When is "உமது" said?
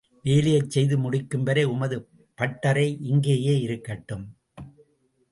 1.63-1.97